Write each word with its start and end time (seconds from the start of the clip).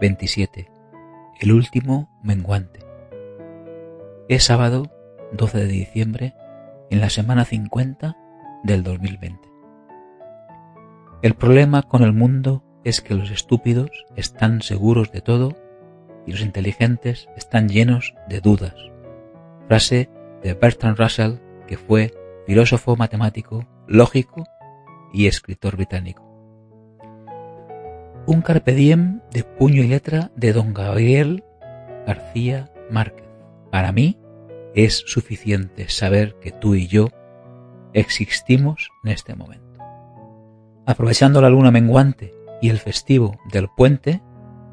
27. 0.00 0.70
El 1.40 1.52
último 1.52 2.08
menguante. 2.22 2.80
Es 4.28 4.44
sábado 4.44 4.92
12 5.32 5.58
de 5.58 5.66
diciembre 5.66 6.34
en 6.90 7.00
la 7.00 7.10
semana 7.10 7.44
50 7.44 8.16
del 8.62 8.82
2020. 8.82 9.48
El 11.22 11.34
problema 11.34 11.82
con 11.82 12.02
el 12.02 12.12
mundo 12.12 12.62
es 12.84 13.00
que 13.00 13.14
los 13.14 13.30
estúpidos 13.30 13.90
están 14.14 14.62
seguros 14.62 15.10
de 15.10 15.20
todo 15.20 15.56
y 16.26 16.32
los 16.32 16.42
inteligentes 16.42 17.28
están 17.36 17.68
llenos 17.68 18.14
de 18.28 18.40
dudas. 18.40 18.74
Frase 19.66 20.10
de 20.42 20.54
Bertrand 20.54 20.96
Russell, 20.96 21.38
que 21.66 21.76
fue 21.76 22.14
filósofo 22.46 22.94
matemático, 22.96 23.66
lógico 23.88 24.44
y 25.12 25.26
escritor 25.26 25.76
británico. 25.76 26.27
Un 28.28 28.42
carpe 28.42 28.74
diem 28.74 29.22
de 29.32 29.42
puño 29.42 29.82
y 29.82 29.88
letra 29.88 30.30
de 30.36 30.52
don 30.52 30.74
Gabriel 30.74 31.44
García 32.06 32.70
Márquez. 32.90 33.26
Para 33.72 33.90
mí 33.90 34.18
es 34.74 35.02
suficiente 35.06 35.88
saber 35.88 36.34
que 36.34 36.52
tú 36.52 36.74
y 36.74 36.88
yo 36.88 37.08
existimos 37.94 38.90
en 39.02 39.12
este 39.12 39.34
momento. 39.34 39.82
Aprovechando 40.84 41.40
la 41.40 41.48
luna 41.48 41.70
menguante 41.70 42.34
y 42.60 42.68
el 42.68 42.76
festivo 42.76 43.38
del 43.50 43.70
puente, 43.74 44.20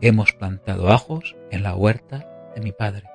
hemos 0.01 0.33
plantado 0.33 0.91
ajos 0.91 1.37
en 1.49 1.63
la 1.63 1.77
huerta 1.77 2.27
de 2.55 2.61
mi 2.61 2.73
padre. 2.73 3.05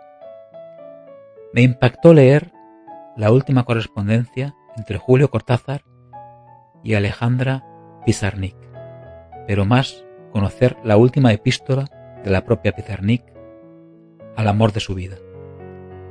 Me 1.52 1.60
impactó 1.60 2.14
leer 2.14 2.50
la 3.14 3.30
última 3.30 3.64
correspondencia 3.64 4.54
entre 4.74 4.96
Julio 4.96 5.30
Cortázar 5.30 5.84
y 6.82 6.94
Alejandra 6.94 7.62
Pizarnik, 8.06 8.56
pero 9.46 9.66
más 9.66 10.06
conocer 10.30 10.76
la 10.84 10.96
última 10.96 11.32
epístola 11.32 11.86
de 12.24 12.30
la 12.30 12.44
propia 12.44 12.72
Pizarnik 12.72 13.24
al 14.36 14.48
amor 14.48 14.72
de 14.72 14.80
su 14.80 14.94
vida. 14.94 15.16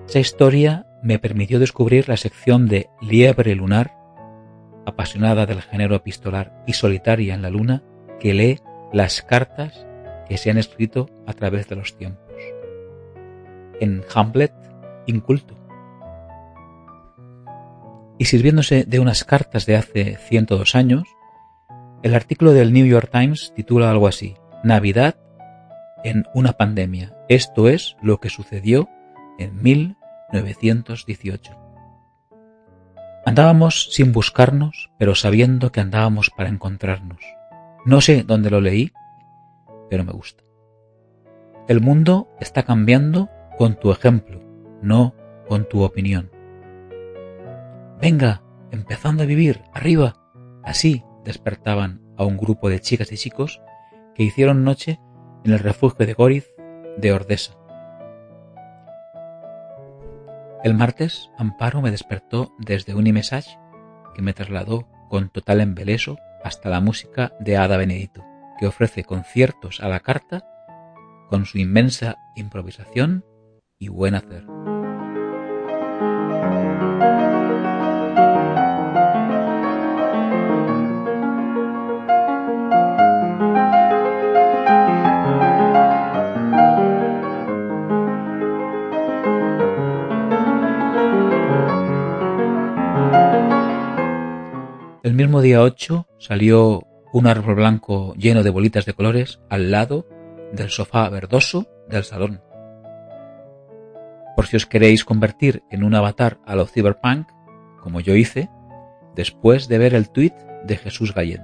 Esa 0.08 0.20
historia 0.20 0.86
me 1.04 1.20
permitió 1.20 1.60
descubrir 1.60 2.10
la 2.10 2.18
sección 2.18 2.68
de 2.68 2.90
Liebre 3.02 3.56
Lunar, 3.56 3.96
apasionada 4.86 5.46
del 5.46 5.62
género 5.62 5.96
epistolar 5.96 6.64
y 6.66 6.74
solitaria 6.74 7.34
en 7.34 7.42
la 7.42 7.50
luna, 7.50 7.84
que 8.20 8.34
lee 8.34 8.60
las 8.92 9.22
cartas 9.22 9.86
que 10.28 10.38
se 10.38 10.50
han 10.50 10.58
escrito 10.58 11.10
a 11.26 11.34
través 11.34 11.68
de 11.70 11.76
los 11.76 11.96
tiempos. 11.96 12.34
En 13.80 14.04
Hamlet, 14.14 14.54
inculto. 15.06 15.56
Y 18.18 18.26
sirviéndose 18.26 18.84
de 18.84 19.00
unas 19.00 19.24
cartas 19.24 19.66
de 19.66 19.78
hace 19.78 20.18
102 20.18 20.76
años, 20.76 21.04
el 22.02 22.16
artículo 22.16 22.54
del 22.54 22.72
New 22.72 22.86
York 22.86 23.10
Times 23.12 23.54
titula 23.56 23.92
algo 23.92 24.08
así, 24.08 24.36
Navidad 24.64 25.16
en 26.04 26.26
una 26.34 26.54
pandemia. 26.54 27.14
Esto 27.28 27.68
es 27.68 27.98
lo 28.02 28.20
que 28.20 28.30
sucedió 28.30 28.88
en 29.38 29.62
1918. 29.62 31.58
Andábamos 33.26 33.90
sin 33.92 34.14
buscarnos, 34.14 34.92
pero 34.98 35.14
sabiendo 35.14 35.72
que 35.72 35.82
andábamos 35.82 36.30
para 36.30 36.50
encontrarnos. 36.50 37.20
No 37.86 38.02
sé 38.02 38.24
dónde 38.24 38.50
lo 38.50 38.62
leí, 38.62 38.92
pero 39.90 40.06
me 40.06 40.14
gusta. 40.14 40.44
El 41.68 41.82
mundo 41.82 42.30
está 42.40 42.64
cambiando 42.64 43.30
con 43.58 43.76
tu 43.76 43.92
ejemplo, 43.92 44.42
no 44.82 45.14
con 45.48 45.68
tu 45.68 45.84
opinión. 45.84 46.32
Venga, 48.02 48.42
empezando 48.72 49.24
a 49.24 49.26
vivir, 49.26 49.62
arriba. 49.74 50.16
Así 50.64 51.04
despertaban 51.30 52.02
a 52.18 52.26
un 52.26 52.38
grupo 52.38 52.70
de 52.70 52.80
chicas 52.80 53.12
y 53.12 53.18
chicos 53.18 53.62
que 54.16 54.24
hicieron 54.24 54.64
noche 54.64 55.00
en 55.46 55.54
el 55.54 55.60
refugio 55.60 56.08
de 56.08 56.14
Goriz 56.14 56.48
de 56.98 57.14
Ordesa. 57.14 57.54
El 60.64 60.74
martes, 60.74 61.30
Amparo 61.38 61.82
me 61.82 61.92
despertó 61.92 62.52
desde 62.58 62.96
un 62.96 63.06
imesage 63.06 63.60
que 64.16 64.24
me 64.24 64.34
trasladó 64.34 64.88
con 65.08 65.30
total 65.30 65.62
embeleso 65.62 66.18
hasta 66.44 66.70
la 66.70 66.82
música 66.82 67.32
de 67.40 67.58
Ada 67.58 67.78
Benedito, 67.78 68.26
que 68.60 68.66
ofrece 68.66 69.04
conciertos 69.04 69.82
a 69.82 69.88
la 69.88 70.00
carta 70.00 70.46
con 71.30 71.46
su 71.46 71.60
inmensa 71.60 72.18
improvisación 72.36 73.24
y 73.78 73.88
buen 73.90 74.16
hacer. 74.16 74.46
El 95.10 95.16
mismo 95.16 95.42
día 95.42 95.64
8 95.64 96.08
salió 96.20 96.84
un 97.12 97.26
árbol 97.26 97.56
blanco 97.56 98.14
lleno 98.14 98.44
de 98.44 98.52
bolitas 98.52 98.86
de 98.86 98.94
colores 98.94 99.40
al 99.50 99.72
lado 99.72 100.08
del 100.54 100.70
sofá 100.70 101.10
verdoso 101.10 101.68
del 101.90 102.04
salón. 102.04 102.44
Por 104.36 104.46
si 104.46 104.58
os 104.58 104.68
queréis 104.68 105.04
convertir 105.04 105.64
en 105.72 105.84
un 105.84 105.96
avatar 105.96 106.38
a 106.46 106.56
lo 106.56 106.68
cyberpunk, 106.68 107.28
como 107.82 108.02
yo 108.02 108.14
hice, 108.14 108.52
después 109.16 109.68
de 109.68 109.80
ver 109.80 109.96
el 109.96 110.12
tuit 110.12 110.36
de 110.64 110.78
Jesús 110.78 111.16
Gallén. 111.16 111.42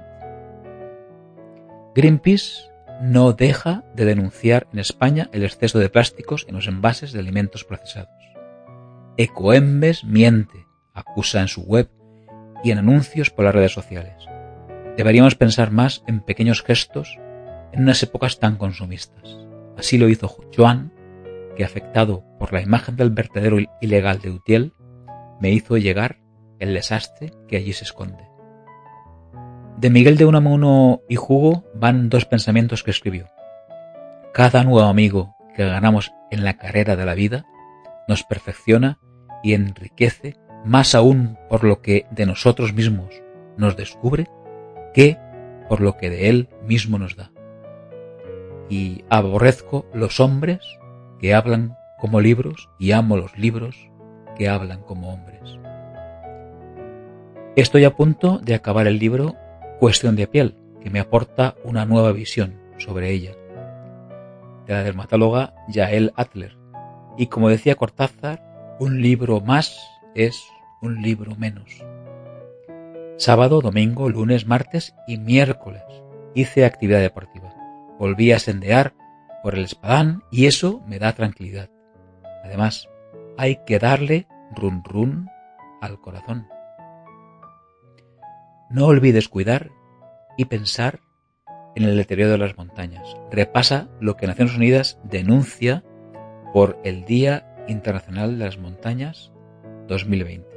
Greenpeace 1.96 2.70
no 3.02 3.32
deja 3.32 3.82
de 3.96 4.04
denunciar 4.04 4.68
en 4.72 4.78
España 4.78 5.28
el 5.32 5.42
exceso 5.42 5.80
de 5.80 5.88
plásticos 5.88 6.46
en 6.48 6.54
los 6.54 6.68
envases 6.68 7.10
de 7.10 7.18
alimentos 7.18 7.64
procesados. 7.64 8.14
Ecoembes 9.16 10.04
miente, 10.04 10.68
acusa 10.94 11.40
en 11.40 11.48
su 11.48 11.62
web 11.62 11.90
y 12.66 12.72
en 12.72 12.78
anuncios 12.78 13.30
por 13.30 13.44
las 13.44 13.54
redes 13.54 13.70
sociales. 13.70 14.26
Deberíamos 14.96 15.36
pensar 15.36 15.70
más 15.70 16.02
en 16.08 16.18
pequeños 16.18 16.64
gestos 16.64 17.16
en 17.72 17.82
unas 17.82 18.02
épocas 18.02 18.40
tan 18.40 18.56
consumistas. 18.56 19.38
Así 19.78 19.98
lo 19.98 20.08
hizo 20.08 20.36
Joan, 20.56 20.92
que 21.54 21.62
afectado 21.62 22.24
por 22.40 22.52
la 22.52 22.60
imagen 22.60 22.96
del 22.96 23.10
vertedero 23.10 23.58
ilegal 23.80 24.18
de 24.18 24.32
Utiel, 24.32 24.74
me 25.40 25.52
hizo 25.52 25.76
llegar 25.76 26.18
el 26.58 26.74
desastre 26.74 27.30
que 27.46 27.56
allí 27.56 27.72
se 27.72 27.84
esconde. 27.84 28.28
De 29.76 29.88
Miguel 29.88 30.16
de 30.16 30.24
Unamuno 30.24 31.02
y 31.08 31.14
Jugo 31.14 31.66
van 31.72 32.08
dos 32.08 32.24
pensamientos 32.24 32.82
que 32.82 32.90
escribió. 32.90 33.28
Cada 34.34 34.64
nuevo 34.64 34.88
amigo 34.88 35.36
que 35.54 35.64
ganamos 35.64 36.12
en 36.32 36.42
la 36.42 36.56
carrera 36.56 36.96
de 36.96 37.06
la 37.06 37.14
vida 37.14 37.46
nos 38.08 38.24
perfecciona 38.24 38.98
y 39.44 39.54
enriquece 39.54 40.34
más 40.66 40.94
aún 40.94 41.38
por 41.48 41.64
lo 41.64 41.80
que 41.80 42.06
de 42.10 42.26
nosotros 42.26 42.74
mismos 42.74 43.22
nos 43.56 43.76
descubre 43.76 44.26
que 44.92 45.16
por 45.68 45.80
lo 45.80 45.96
que 45.96 46.10
de 46.10 46.28
él 46.28 46.48
mismo 46.66 46.98
nos 46.98 47.16
da. 47.16 47.30
Y 48.68 49.04
aborrezco 49.08 49.86
los 49.94 50.18
hombres 50.18 50.60
que 51.20 51.34
hablan 51.34 51.76
como 51.98 52.20
libros 52.20 52.68
y 52.78 52.92
amo 52.92 53.16
los 53.16 53.38
libros 53.38 53.76
que 54.36 54.48
hablan 54.48 54.82
como 54.82 55.12
hombres. 55.12 55.58
Estoy 57.54 57.84
a 57.84 57.94
punto 57.94 58.38
de 58.38 58.54
acabar 58.54 58.86
el 58.86 58.98
libro 58.98 59.34
Cuestión 59.78 60.16
de 60.16 60.26
piel, 60.26 60.56
que 60.80 60.90
me 60.90 61.00
aporta 61.00 61.54
una 61.62 61.86
nueva 61.86 62.12
visión 62.12 62.58
sobre 62.78 63.10
ella, 63.10 63.32
de 64.66 64.72
la 64.74 64.82
dermatóloga 64.82 65.54
Yael 65.68 66.12
Adler. 66.16 66.56
Y 67.16 67.28
como 67.28 67.48
decía 67.48 67.76
Cortázar, 67.76 68.76
un 68.80 69.00
libro 69.00 69.40
más 69.40 69.78
es 70.14 70.42
un 70.82 71.02
libro 71.02 71.34
menos. 71.36 71.84
Sábado, 73.16 73.60
domingo, 73.60 74.10
lunes, 74.10 74.46
martes 74.46 74.94
y 75.06 75.18
miércoles 75.18 75.82
hice 76.34 76.64
actividad 76.64 77.00
deportiva. 77.00 77.54
Volví 77.98 78.32
a 78.32 78.38
sendear 78.38 78.94
por 79.42 79.54
el 79.54 79.64
espadán 79.64 80.22
y 80.30 80.46
eso 80.46 80.82
me 80.86 80.98
da 80.98 81.14
tranquilidad. 81.14 81.70
Además, 82.44 82.88
hay 83.38 83.60
que 83.66 83.78
darle 83.78 84.28
run 84.54 84.82
run 84.84 85.30
al 85.80 86.00
corazón. 86.00 86.46
No 88.68 88.86
olvides 88.86 89.28
cuidar 89.28 89.70
y 90.36 90.46
pensar 90.46 91.00
en 91.74 91.84
el 91.84 91.96
deterioro 91.96 92.32
de 92.32 92.38
las 92.38 92.56
montañas. 92.56 93.16
Repasa 93.30 93.88
lo 94.00 94.16
que 94.16 94.26
Naciones 94.26 94.56
Unidas 94.56 94.98
denuncia 95.04 95.84
por 96.52 96.78
el 96.84 97.04
Día 97.04 97.54
Internacional 97.68 98.38
de 98.38 98.44
las 98.44 98.58
Montañas 98.58 99.32
2020. 99.88 100.55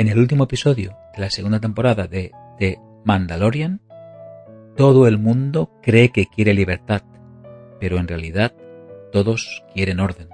En 0.00 0.08
el 0.08 0.18
último 0.18 0.44
episodio 0.44 0.96
de 1.14 1.20
la 1.20 1.28
segunda 1.28 1.60
temporada 1.60 2.06
de 2.06 2.32
The 2.58 2.80
Mandalorian, 3.04 3.82
todo 4.74 5.06
el 5.06 5.18
mundo 5.18 5.78
cree 5.82 6.08
que 6.08 6.24
quiere 6.24 6.54
libertad, 6.54 7.02
pero 7.78 7.98
en 7.98 8.08
realidad 8.08 8.54
todos 9.12 9.62
quieren 9.74 10.00
orden. 10.00 10.30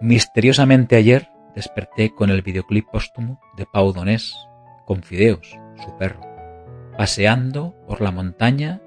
Misteriosamente 0.00 0.96
ayer 0.96 1.28
desperté 1.54 2.12
con 2.12 2.30
el 2.30 2.42
videoclip 2.42 2.84
póstumo 2.90 3.40
de 3.56 3.64
Pau 3.72 3.92
Donés 3.92 4.34
con 4.84 5.04
Fideos, 5.04 5.56
su 5.84 5.96
perro, 5.98 6.22
paseando 6.96 7.76
por 7.86 8.00
la 8.00 8.10
montaña 8.10 8.82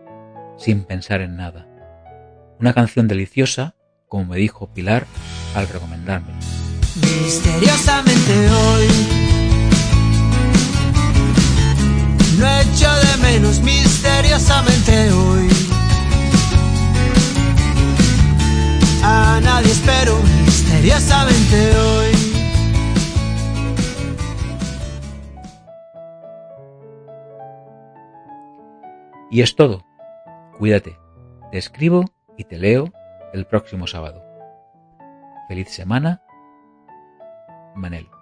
sin 0.57 0.83
pensar 0.83 1.21
en 1.21 1.37
nada. 1.37 1.65
Una 2.59 2.73
canción 2.73 3.07
deliciosa, 3.07 3.73
como 4.09 4.25
me 4.25 4.35
dijo 4.35 4.73
Pilar 4.73 5.05
al 5.55 5.69
recomendarme. 5.69 6.60
Misteriosamente 6.95 8.49
hoy 8.49 8.87
no 12.37 12.47
echo 12.59 12.89
de 12.89 13.17
menos 13.21 13.59
misteriosamente 13.61 15.11
hoy. 15.11 15.47
A 19.03 19.39
nadie 19.43 19.71
espero 19.71 20.17
misteriosamente 20.45 21.77
hoy. 21.77 22.11
Y 29.29 29.41
es 29.41 29.55
todo. 29.55 29.85
Cuídate. 30.57 30.97
Te 31.51 31.57
escribo 31.57 32.05
y 32.37 32.43
te 32.45 32.57
leo 32.57 32.91
el 33.33 33.45
próximo 33.45 33.87
sábado. 33.87 34.23
Feliz 35.47 35.69
semana. 35.69 36.21
Manel. 37.75 38.20